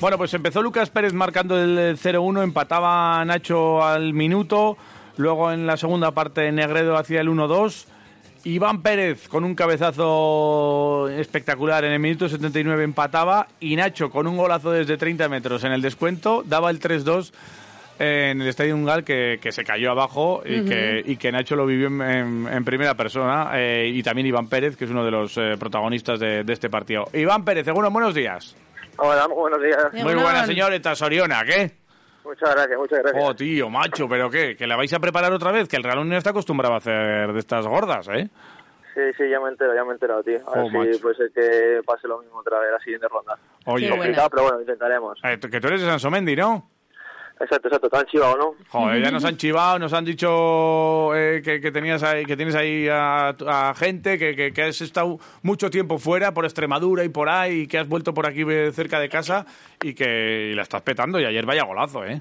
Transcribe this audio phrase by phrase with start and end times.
[0.00, 4.76] Bueno, pues empezó Lucas Pérez marcando el 0-1, empataba Nacho al minuto,
[5.18, 7.84] luego en la segunda parte Negredo hacía el 1-2.
[8.44, 14.36] Iván Pérez con un cabezazo espectacular en el minuto 79 empataba y Nacho con un
[14.36, 17.32] golazo desde 30 metros en el descuento daba el 3-2
[17.98, 21.66] en el Estadio Ungal que, que, se cayó abajo y, que, y que Nacho lo
[21.66, 25.36] vivió en, en primera persona eh, y también Iván Pérez que es uno de los
[25.36, 27.08] eh, protagonistas de, de, este partido.
[27.12, 28.56] Iván Pérez, seguro, buenos días.
[28.96, 29.92] Hola, buenos días.
[29.92, 31.79] Muy buena señorita Soriona, ¿qué?
[32.24, 33.24] Muchas gracias, muchas gracias.
[33.26, 34.56] Oh, tío, macho, pero ¿qué?
[34.56, 35.68] ¿Que la vais a preparar otra vez?
[35.68, 38.28] Que el Real Unión está acostumbrado a hacer de estas gordas, ¿eh?
[38.94, 40.38] Sí, sí, ya me he enterado, ya me he enterado, tío.
[40.48, 43.38] A Oh, ver si puede ser que pase lo mismo otra vez la siguiente ronda.
[43.66, 44.02] Oye, Qué buena.
[44.04, 45.18] Complicado, pero bueno, intentaremos.
[45.24, 46.68] eh, que tú eres de Sansomendi, ¿no?
[47.40, 48.54] Exacto, exacto, tan chivado, ¿no?
[48.68, 52.54] Joder, ya nos han chivado, nos han dicho eh, que, que tenías ahí, que tienes
[52.54, 57.08] ahí a, a gente, que, que, que has estado mucho tiempo fuera, por Extremadura y
[57.08, 59.46] por ahí, y que has vuelto por aquí eh, cerca de casa
[59.82, 61.18] y que la estás petando.
[61.18, 62.20] Y ayer vaya golazo, ¿eh?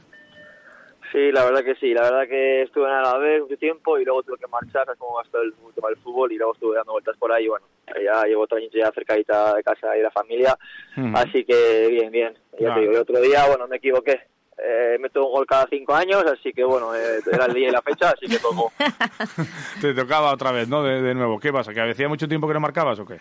[1.11, 1.93] Sí, la verdad que sí.
[1.93, 5.15] La verdad que estuve en Alavés mucho tiempo y luego tuve que marchar, ¿sabes cómo
[5.15, 6.31] va esto el tema del fútbol?
[6.31, 9.55] Y luego estuve dando vueltas por ahí y bueno, ya llevo otro año ya cercadita
[9.55, 10.55] de casa y de la familia.
[10.95, 11.11] Ujú.
[11.17, 12.33] Así que bien, bien.
[12.53, 12.73] Ya Claro.
[12.75, 14.21] te digo, el otro día, bueno, me equivoqué.
[14.61, 17.71] Eh, meto un gol cada cinco años, así que bueno, eh, era el día y
[17.71, 18.71] la fecha, así que tocó.
[19.81, 20.83] Te tocaba otra vez, ¿no?
[20.83, 21.39] De, de nuevo.
[21.39, 21.73] ¿Qué pasa?
[21.73, 23.19] ¿Que hacía mucho tiempo que no marcabas o qué?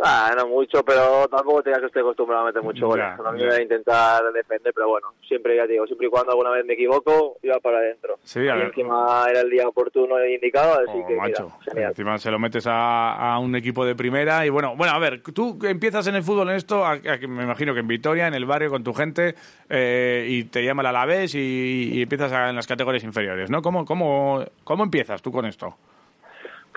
[0.00, 3.04] Ah, no mucho, pero tampoco tenía que estar acostumbrado a meter mucho goles.
[3.16, 3.54] Ya, Lo mío ya.
[3.54, 6.74] era intentar defender, pero bueno, siempre ya te digo, siempre y cuando alguna vez me
[6.74, 8.16] equivoco, iba para adentro.
[8.22, 11.52] Sí, a y encima era el día oportuno e indicado, así Oh, que macho.
[11.74, 11.88] mira.
[11.88, 15.20] Encima se lo metes a, a un equipo de primera y bueno, bueno, a ver,
[15.22, 18.34] tú empiezas en el fútbol en esto, a- a- me imagino que en Vitoria, en
[18.34, 19.34] el barrio con tu gente
[19.68, 23.62] eh, y te llama el Alavés y, y empiezas a- en las categorías inferiores, ¿no?
[23.62, 25.74] ¿Cómo, cómo, ¿Cómo empiezas tú con esto?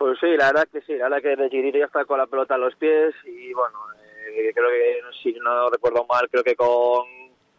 [0.01, 2.25] Pues sí, la verdad que sí, la verdad que de chiquitito ya está con la
[2.25, 3.77] pelota a los pies y bueno,
[4.33, 7.05] eh, creo que, si no recuerdo mal, creo que con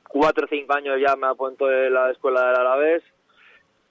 [0.08, 3.04] cuatro o cinco años ya me apunto en la escuela del Alavés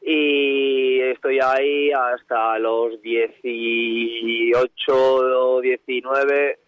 [0.02, 6.60] y estoy ahí hasta los 18 o 19,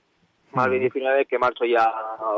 [0.53, 1.93] más bien 19 que marcho ya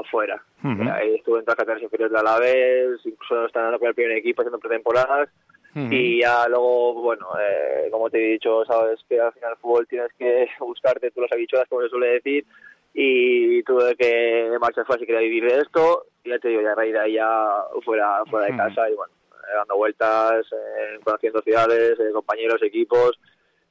[0.09, 0.43] fuera.
[0.63, 4.57] Ahí estuve en las categorías inferiores del Alavés, incluso estando con el primer equipo haciendo
[4.57, 5.29] pretemporadas
[5.77, 9.87] Y ya luego, bueno, eh, como te he dicho, sabes que al final el fútbol
[9.87, 12.45] tienes que buscarte tú las habichuelas, como se suele decir,
[12.93, 16.71] y tuve que marchar fuera si quería vivir de esto, y ya te digo, ya
[16.71, 19.11] a raíz de ahí ya fuera, fuera de casa, y bueno,
[19.45, 23.19] eh, dando vueltas, eh, conociendo ciudades, eh, compañeros, equipos,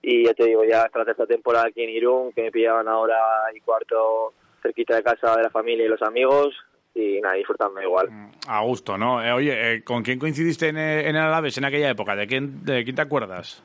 [0.03, 3.17] y ya te digo, ya la tercera temporada aquí en Irún, que me pillaban ahora
[3.55, 6.55] y cuarto cerquita de casa de la familia y los amigos,
[6.94, 8.09] y nada, disfrutando igual.
[8.49, 9.22] A gusto, ¿no?
[9.25, 12.15] Eh, oye, eh, ¿con quién coincidiste en, eh, en el Alavés en aquella época?
[12.15, 13.62] ¿De quién, ¿De quién te acuerdas?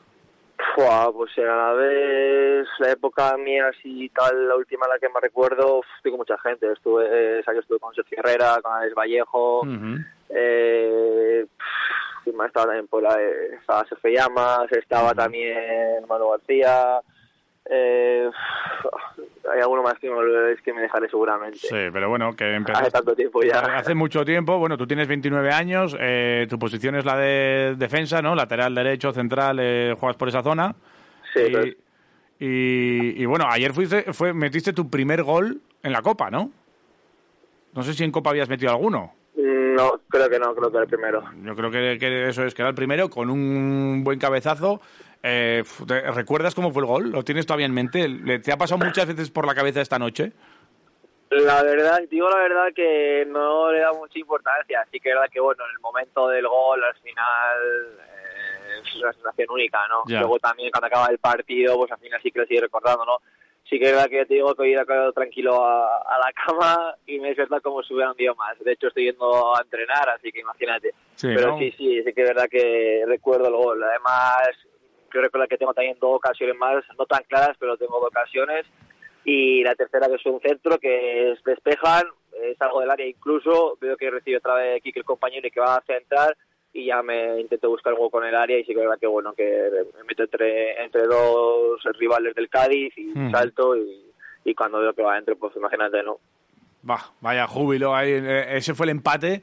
[0.75, 5.19] Fua, pues a la vez, la época mía así tal, la última la que me
[5.21, 6.71] recuerdo, estoy con mucha gente.
[6.71, 7.05] Estuve,
[7.39, 9.97] eh, sabes, estuve con Sergio Herrera, con Alex Vallejo, Ujú.
[10.29, 13.15] eh, pff, ¿quién más estaba también por la
[13.59, 16.99] estaba Sergio Llamas, estaba también Manu García,
[17.69, 18.29] eh,
[19.53, 21.59] hay alguno más que me olvidéis que me dejaré seguramente.
[21.59, 22.91] Sí, pero bueno, que Hace empezaste...
[22.91, 23.59] tanto tiempo ya.
[23.77, 28.21] Hace mucho tiempo, bueno, tú tienes 29 años, eh, tu posición es la de defensa,
[28.21, 28.35] ¿no?
[28.35, 30.75] Lateral derecho, central, eh, juegas por esa zona.
[31.33, 31.41] Sí,
[32.39, 36.51] y, y, y, bueno, ayer fuiste, fue, metiste tu primer gol en la Copa, ¿no?
[37.73, 39.13] No sé si en Copa habías metido alguno.
[39.79, 41.23] No, creo que no, creo que era el primero.
[41.43, 44.81] Yo creo que, que eso es, que era el primero, con un buen cabezazo.
[45.23, 47.11] Eh, f- ¿te- ¿Recuerdas cómo fue el gol?
[47.11, 48.07] ¿Lo tienes todavía en mente?
[48.07, 50.31] ¿Le- ¿Te ha pasado muchas veces por la cabeza esta noche?
[51.31, 54.83] La verdad, digo la verdad que no le da mucha importancia.
[54.91, 58.95] Sí que es verdad que, bueno, en el momento del gol, al final, eh, es
[59.01, 60.01] una sensación única, ¿no?
[60.07, 60.19] Ya.
[60.21, 63.17] Luego también cuando acaba el partido, pues al final sí que lo sigue recordando, ¿no?
[63.69, 66.17] Sí que es verdad que ya te digo que hoy he quedado tranquilo a, a
[66.17, 68.57] la cama y me despierta como si hubiera un día más.
[68.59, 70.91] De hecho, estoy yendo a entrenar, así que imagínate.
[71.13, 71.59] Sí, Pero ¿no?
[71.59, 73.83] sí, sí, sí que es verdad que recuerdo el gol.
[73.83, 74.49] Además,
[75.09, 78.65] creo que que tengo también dos ocasiones más, no tan claras, pero tengo dos ocasiones.
[79.23, 82.07] Y la tercera que es un centro que es despejan,
[82.41, 85.51] es algo del área incluso, veo que recibe otra vez aquí que el compañero y
[85.51, 86.35] que va a centrar
[86.73, 89.07] y ya me intento buscar algo con el área y sí que es verdad que
[89.07, 89.43] bueno que
[89.97, 93.31] me meto entre, entre dos rivales del Cádiz y Hmm.
[93.31, 94.03] salto y,
[94.45, 96.17] y cuando veo que va adentro pues imagínate no
[96.81, 98.11] Bah, vaya júbilo ahí.
[98.13, 99.41] eh, Ese fue el empate.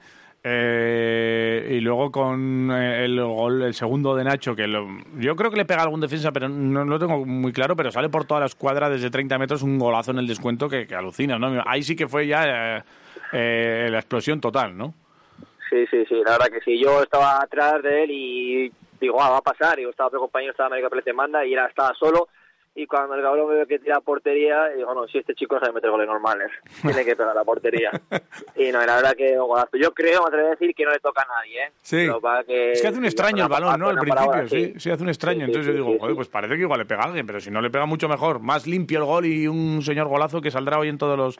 [0.48, 4.86] eh, y luego con eh, el gol, el segundo de Nacho, que lo-
[5.18, 7.74] yo creo que le pega a algún defensa, pero no, no lo tengo muy claro,
[7.76, 10.86] pero sale por toda la escuadra desde 30 metros un golazo en el descuento que,
[10.86, 11.62] que alucina, ¿no?
[11.66, 12.82] Ahí sí que fue ya eh,
[13.32, 14.94] eh, la explosión total, ¿no?
[15.70, 16.78] Sí, sí, sí, la verdad que sí.
[16.78, 19.78] Yo estaba atrás de él y digo, ah, va a pasar.
[19.78, 22.28] Y yo estaba otro compañero, estaba América Pérez manda y era, estaba solo.
[22.78, 25.58] Y cuando el cabrón me veo que tira a portería, digo, no, si este chico
[25.58, 26.50] sabe meter goles normales,
[26.82, 27.90] tiene que pegar a la portería.
[28.54, 29.32] y no, y la verdad que.
[29.32, 31.72] Yo creo, me atrevo a decir que no le toca a nadie, ¿eh?
[31.80, 32.06] Sí.
[32.20, 33.88] Para que, Es que hace un sí, extraño el balón, ¿no?
[33.88, 35.46] Al principio, ahora, sí, sí, hace un extraño.
[35.46, 36.16] Sí, sí, Entonces yo sí, digo, sí, joder, sí.
[36.16, 38.40] pues parece que igual le pega a alguien, pero si no le pega mucho mejor.
[38.40, 41.38] Más limpio el gol y un señor golazo que saldrá hoy en todos los,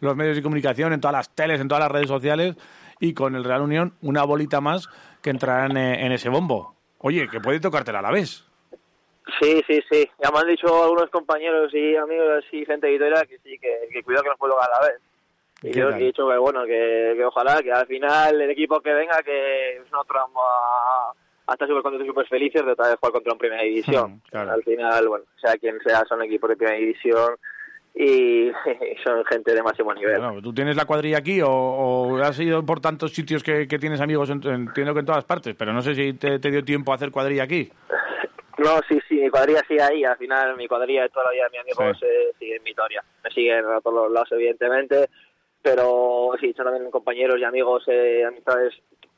[0.00, 2.56] los medios de comunicación, en todas las teles, en todas las redes sociales.
[3.00, 4.88] Y con el Real Unión, una bolita más
[5.22, 6.74] que entrará en, eh, en ese bombo.
[6.98, 8.44] Oye, que puede tocártela a la vez.
[9.40, 10.08] Sí, sí, sí.
[10.22, 13.88] Ya me han dicho algunos compañeros y amigos y gente de Vitoria que sí, que,
[13.92, 15.00] que cuidado que nos puede tocar a la vez.
[15.62, 18.92] ¿Y yo he dicho que bueno, que, que ojalá, que al final el equipo que
[18.94, 21.12] venga, que nosotros vamos a,
[21.48, 24.12] a estar súper contentos y súper felices de otra vez jugar contra un primera división.
[24.12, 24.52] Mm, claro.
[24.52, 27.36] Al final, bueno, sea quien sea, son equipos de primera división
[27.94, 28.50] y
[29.04, 30.18] son gente de máximo nivel.
[30.20, 33.78] Bueno, ¿Tú tienes la cuadrilla aquí o, o has ido por tantos sitios que, que
[33.78, 34.30] tienes amigos?
[34.30, 36.94] en- entiendo que en todas partes, pero no sé si te, te dio tiempo a
[36.96, 37.70] hacer cuadrilla aquí.
[38.58, 40.04] No, sí, sí, mi cuadrilla sigue ahí.
[40.04, 42.06] Al final, mi cuadrilla de toda la vida de mis amigos Sí.
[42.06, 43.02] eh, sigue en Vitoria.
[43.22, 45.08] Me siguen a todos los lados, evidentemente.
[45.62, 48.74] Pero sí, son también compañeros y amigos, eh, amistades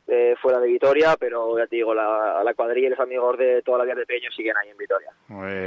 [0.09, 1.17] eh, fuera de Vitoria.
[1.19, 4.07] Pero ya te digo, la, la cuadrilla y los amigos de toda la vida de
[4.07, 5.09] Peño siguen ahí en Vitoria.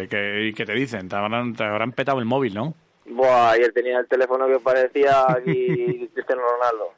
[0.07, 1.09] ¿qué, ¿Y qué te dicen?
[1.09, 2.75] Te habrán, te habrán petado el móvil, ¿no?
[3.05, 6.93] Buah, ayer tenía el teléfono que parecía aquí Cristiano Ronaldo.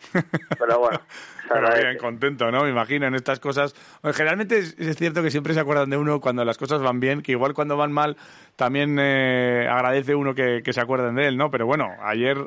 [0.59, 1.01] Pero bueno,
[1.49, 2.63] Pero bien, contento, ¿no?
[2.63, 3.75] Me imagino en estas cosas.
[4.01, 6.99] Bueno, generalmente es, es cierto que siempre se acuerdan de uno cuando las cosas van
[6.99, 8.17] bien, que igual cuando van mal
[8.55, 11.49] también eh, agradece uno que, que se acuerden de él, ¿no?
[11.49, 12.37] Pero bueno, ayer,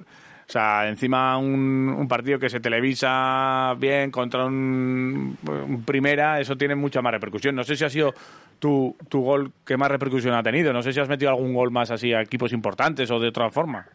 [0.49, 5.37] o sea, encima un, un partido que se televisa bien contra un,
[5.87, 7.55] primera, eso tiene mucha más repercusión.
[7.55, 8.15] No sé si ha sido
[8.59, 10.73] tu, tu gol que más repercusión ha tenido.
[10.73, 13.50] No sé si has metido algún gol más así a equipos importantes o de otra
[13.50, 13.87] forma.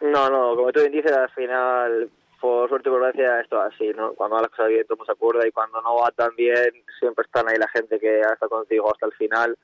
[0.00, 2.08] No, no, como tú dices, al final,
[2.40, 4.12] por suerte y por gracia, esto es así, ¿no?
[4.12, 7.24] Cuando va las cosas bien, todo se acuerda y cuando no va tan bien, siempre
[7.24, 9.58] están ahí la gente que estado contigo hasta el final.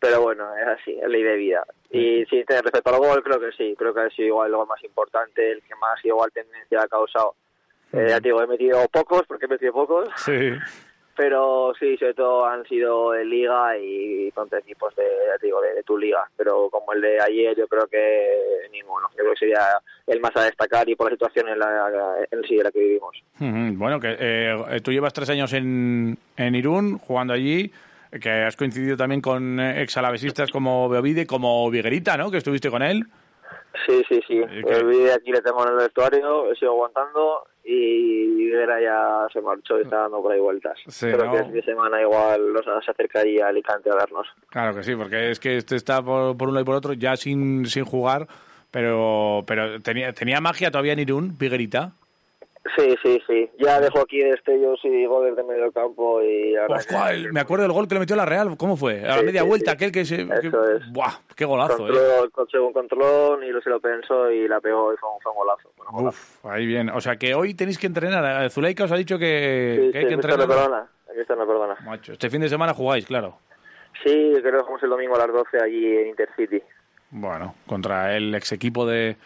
[0.00, 1.62] Pero bueno, es así, es ley de vida.
[1.90, 4.56] Y sí, te- respecto al gol, creo que sí, creo que ha sido igual el
[4.56, 7.34] gol más importante, el que más igual tendencia ha causado.
[7.92, 10.52] Eh, ya te digo, he metido pocos, porque he metido pocos, Sí.
[11.16, 15.60] pero sí, sobre todo han sido de liga y contra equipos de, ya te digo,
[15.60, 16.24] de, de tu liga.
[16.36, 19.08] Pero como el de ayer, yo creo que ninguno.
[19.10, 19.60] Yo creo que sería
[20.06, 22.78] el más a destacar y por la situación en, la, en sí de la que
[22.78, 23.22] vivimos.
[23.38, 27.70] Bueno, que eh, tú llevas tres años en, en Irún jugando allí,
[28.18, 32.30] que has coincidido también con eh, ex alavesistas como Beovide, como Viguerita, ¿no?
[32.30, 33.06] Que estuviste con él.
[33.86, 34.36] Sí, sí, sí.
[34.36, 39.40] El vídeo aquí le tengo en el vestuario, he sido aguantando y Vera ya se
[39.40, 40.78] marchó y está dando por ahí vueltas.
[40.88, 41.32] Sí, Creo ¿no?
[41.32, 44.26] que de semana igual nos se acercaría a Alicante a vernos.
[44.48, 46.92] Claro que sí, porque es que este está por, por un lado y por otro
[46.94, 48.26] ya sin, sin jugar,
[48.70, 51.92] pero pero tenía, tenía magia todavía en Irún, Viguerita.
[52.76, 53.50] Sí, sí, sí.
[53.58, 57.62] Ya dejo aquí destellos y goles de medio campo y ahora Ostras, el- me acuerdo
[57.64, 59.00] del gol que le metió la Real, ¿cómo fue?
[59.04, 59.74] A la Sí, media sí, vuelta, sí.
[59.76, 60.16] aquel que se...
[60.28, 60.92] que- Eso es.
[60.92, 61.12] ¡Buah!
[61.34, 61.90] ¡Qué golazo, eh!
[61.90, 65.20] controló, consiguió un controlón y lo se lo pensó y la pegó y fue un,
[65.20, 65.70] fue un golazo.
[65.76, 66.18] Bueno, golazo.
[66.18, 66.90] Uf, ahí bien.
[66.90, 68.50] O sea que hoy tenéis que entrenar.
[68.50, 70.46] Zuleika os ha dicho que, que hay que entrenar.
[70.46, 70.86] perdona.
[71.12, 71.76] Cristiano perdona.
[71.84, 73.38] Macho, este fin de semana jugáis, claro.
[74.04, 76.62] Sí, creo que jugamos el domingo a las 12 allí en Intercity.
[77.10, 79.16] Bueno, contra el ex equipo de,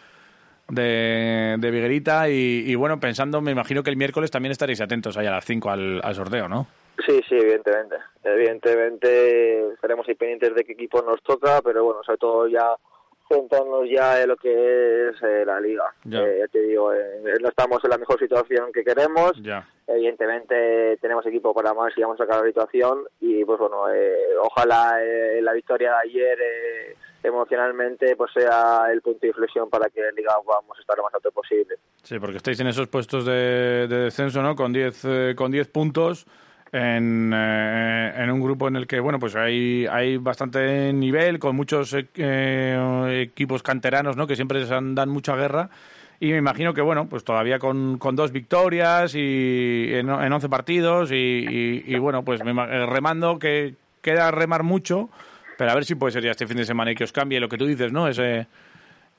[0.69, 2.29] de, de Viguerita.
[2.29, 5.45] Y, y bueno, pensando, me imagino que el miércoles también estaréis atentos ahí a las
[5.45, 6.67] 5 al, al sorteo, ¿no?
[7.05, 7.95] Sí, sí, evidentemente.
[8.23, 12.75] Evidentemente estaremos ahí de qué equipo nos toca, pero bueno, sobre todo ya
[13.27, 15.85] centrarnos ya en lo que es eh, la liga.
[16.03, 16.21] Ya.
[16.21, 19.33] Eh, ya te digo, eh, no estamos en la mejor situación que queremos.
[19.41, 19.67] Ya.
[19.87, 24.35] Evidentemente tenemos equipo para más y vamos a sacar la situación y pues bueno, eh,
[24.41, 29.89] ojalá eh, la victoria de ayer eh, emocionalmente pues sea el punto de inflexión para
[29.89, 31.75] que en liga podamos estar lo más alto posible.
[32.01, 34.55] Sí, porque estáis en esos puestos de, de descenso, ¿no?
[34.55, 36.25] Con 10 eh, con 10 puntos
[36.75, 41.93] en, eh, un grupo en el que, bueno, pues hay, hay bastante nivel, con muchos
[41.93, 44.27] eh, eh, equipos canteranos, ¿no?
[44.27, 45.69] Que siempre se dan mucha guerra.
[46.19, 50.49] Y me imagino que, bueno, pues todavía con, con dos victorias y en, en 11
[50.49, 55.09] partidos y, bueno, pues me eh, remando que queda remar mucho,
[55.57, 57.39] Pero a ver si puede ser ya este fin de semana y que os cambie
[57.39, 58.07] lo que tú dices, ¿no?
[58.07, 58.47] Ese,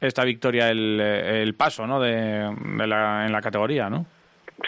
[0.00, 2.00] esta victoria, el, el paso, ¿no?
[2.00, 4.06] De, de la, en la categoría, ¿no?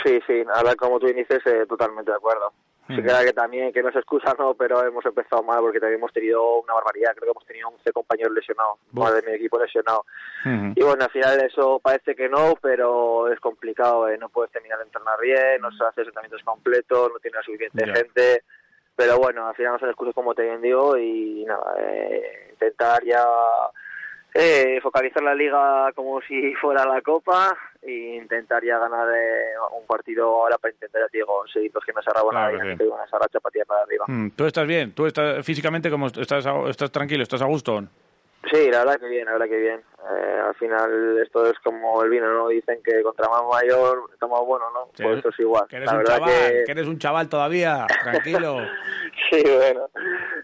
[0.04, 2.52] Sí, sí, ahora como tú dices, eh, totalmente de acuerdo.
[2.88, 5.98] Sí que, que también, que no es excusa, no, pero hemos empezado mal porque también
[5.98, 7.12] hemos tenido una barbaridad.
[7.14, 10.06] Creo que hemos tenido 11 compañeros lesionados, más de mi equipo lesionado.
[10.74, 14.08] Y bueno, al final eso parece que no, pero es complicado.
[14.08, 14.16] Eh.
[14.18, 18.42] No puedes terminar de entrenar bien, no se hace entrenamientos completos, no tiene suficiente gente.
[18.96, 23.04] Pero bueno, al final no son excusas como te bien digo y nada, eh, intentar
[23.04, 23.22] ya
[24.34, 29.86] eh, focalizar la liga como si fuera la copa e intentar ya ganar eh, un
[29.86, 33.52] partido ahora para intentar, ya digo, seguir cogiendo esa rabona claro, y esa racha para
[33.52, 34.04] tirar para arriba.
[34.06, 34.92] Mm, ¿Tú estás bien?
[34.92, 37.22] ¿Tú estás físicamente como estás, estás tranquilo?
[37.22, 37.82] ¿Estás a gusto?
[38.52, 39.80] Sí, la verdad que bien, la verdad que bien.
[40.00, 42.48] Eh, al final esto es como el vino, ¿no?
[42.48, 44.90] Dicen que contra más mayor estamos bueno, ¿no?
[44.96, 45.66] pues esto es igual.
[45.68, 46.72] Que eres, un chaval, que...
[46.72, 48.58] eres un chaval todavía, tranquilo.
[49.30, 49.88] sí, bueno.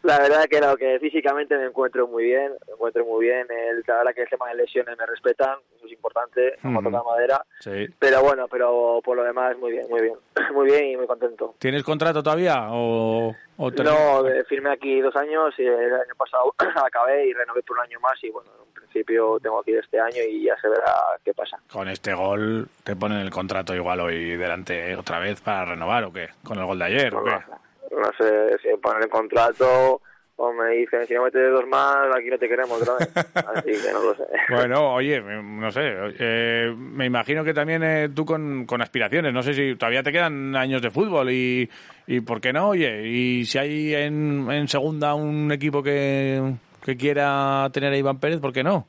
[0.03, 3.47] La verdad que no, que físicamente me encuentro muy bien, me encuentro muy bien.
[3.49, 7.03] El, la verdad que el tema de lesiones me respetan, eso es importante, como toca
[7.03, 7.45] madera.
[7.61, 7.87] Sí.
[7.99, 10.15] Pero bueno, pero por lo demás muy bien, muy bien.
[10.53, 11.55] Muy bien y muy contento.
[11.59, 13.35] ¿Tienes contrato todavía o...?
[13.59, 17.99] no, firmé aquí dos años y el año pasado acabé y renové por un año
[18.01, 20.93] más y bueno, en principio tengo aquí este año y ya se verá
[21.25, 21.59] qué pasa.
[21.71, 26.13] Con este gol te ponen el contrato igual hoy delante otra vez para renovar o
[26.13, 27.37] qué, con el gol de ayer o qué.
[27.95, 30.01] No sé si ponen el contrato
[30.37, 33.17] o me dicen, si no metes dos más, aquí no te queremos otra vez.
[33.35, 34.25] Así que no lo sé.
[34.51, 35.95] Bueno, oye, no sé.
[36.19, 39.33] Eh, me imagino que también eh, tú con, con, aspiraciones.
[39.33, 41.71] No sé si todavía te quedan años de fútbol y,
[42.09, 42.71] y ¿por qué no?
[42.71, 48.19] Oye, y si hay en, en segunda un equipo que, que quiera tener a Iván
[48.19, 48.89] Pérez, ¿por qué no?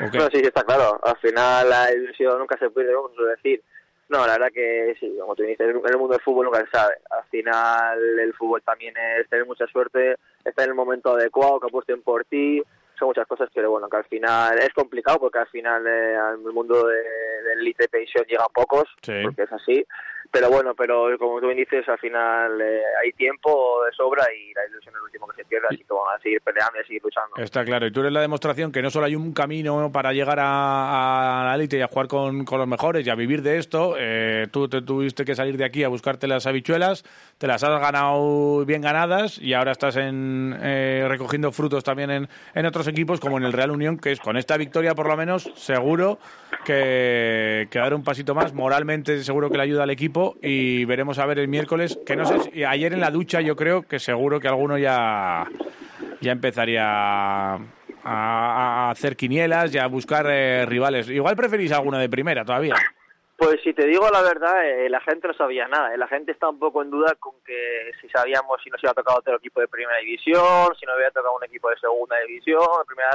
[0.00, 1.00] No, sí, está claro.
[1.02, 2.92] Al final la ilusión nunca se puede,
[3.36, 3.62] decir.
[4.08, 6.70] No, la verdad que sí, como tú dices, en el mundo del fútbol nunca se
[6.70, 6.94] sabe.
[7.10, 11.66] Al final el fútbol también es tener mucha suerte, estar en el momento adecuado, que
[11.66, 12.62] apuesten por ti,
[12.98, 16.38] son muchas cosas, pero bueno, que al final es complicado porque al final eh, al
[16.38, 17.02] mundo de,
[17.42, 19.86] del elite pensión llegan pocos, porque es así,
[20.30, 24.52] pero bueno, pero como tú bien dices, al final eh, hay tiempo de sobra y
[24.54, 26.80] la ilusión es el último que se pierde, así que van a seguir peleando y
[26.80, 27.36] a seguir luchando.
[27.36, 30.38] Está claro, y tú eres la demostración que no solo hay un camino para llegar
[30.40, 33.94] a, la élite y a jugar con, con, los mejores y a vivir de esto,
[33.98, 37.04] eh, tú te tuviste que salir de aquí a buscarte las habichuelas,
[37.38, 42.28] te las has ganado bien ganadas y ahora estás en, eh, recogiendo frutos también en,
[42.54, 45.16] en otros equipos como en el Real Unión, que es con esta victoria por lo
[45.16, 46.18] menos seguro
[46.64, 51.18] que, que dar un pasito más, moralmente seguro que le ayuda al equipo y veremos
[51.18, 53.98] a ver el miércoles, que no sé, si, ayer en la ducha yo creo que
[53.98, 55.46] seguro que alguno ya,
[56.20, 56.84] ya empezaría
[58.04, 61.08] a, hacer quinielas y a buscar eh, rivales.
[61.08, 62.74] Igual preferís alguno de primera todavía.
[63.36, 65.92] Pues si te digo la verdad, eh, la gente no sabía nada.
[65.92, 65.98] Eh.
[65.98, 68.94] La gente está un poco en duda con que si sabíamos si nos iba a
[68.94, 72.62] tocar otro equipo de primera división, si nos había tocado un equipo de segunda división,
[72.62, 73.10] de primera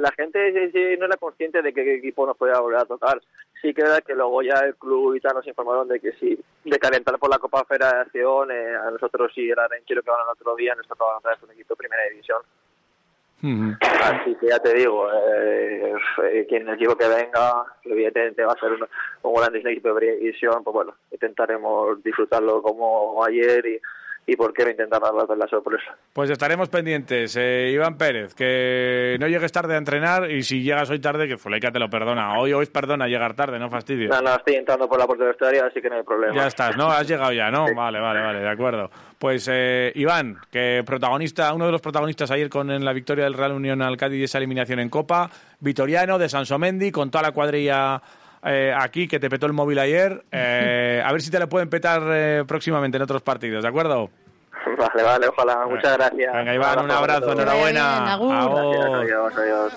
[0.00, 3.20] la gente no era consciente de qué equipo nos podía volver a tocar.
[3.60, 6.38] Sí que era que luego ya el club y tal nos informaron de que sí,
[6.64, 10.32] de calentar por la Copa Federación, eh, a nosotros sí era quiero que van el
[10.32, 12.42] otro día, nos tocaba otra vez un equipo de primera división.
[13.42, 18.52] Así que ya te digo, eh, eh, quien el equipo que venga, que evidentemente va
[18.52, 18.86] a ser un,
[19.22, 23.80] un gran equipo de primera división, pues bueno, intentaremos disfrutarlo como ayer y
[24.26, 25.96] y por qué no intentar dar la sorpresa.
[26.12, 27.36] Pues estaremos pendientes.
[27.36, 31.36] Eh, Iván Pérez, que no llegues tarde a entrenar y si llegas hoy tarde, que
[31.36, 32.38] Fuleica te lo perdona.
[32.38, 34.10] Hoy hoy perdona llegar tarde, no fastidies.
[34.10, 36.34] No, no, estoy entrando por la puerta de vestuario, así que no hay problema.
[36.34, 36.86] Ya estás, ¿no?
[36.90, 37.66] Has llegado ya, ¿no?
[37.74, 38.90] Vale, vale, vale, de acuerdo.
[39.18, 43.34] Pues eh, Iván, que protagonista, uno de los protagonistas ayer con en la victoria del
[43.34, 47.32] Real Unión al Cádiz y esa eliminación en Copa, Vitoriano de Sansomendi, con toda la
[47.32, 48.00] cuadrilla
[48.44, 50.24] eh, aquí que te petó el móvil ayer.
[50.32, 54.10] Eh, a ver si te lo pueden petar eh, próximamente en otros partidos, ¿de acuerdo?
[54.78, 55.66] Vale, vale, ojalá.
[55.66, 56.32] Muchas gracias.
[56.34, 58.12] Venga, Iván, un abrazo, enhorabuena.
[58.14, 59.72] Adiós, adiós.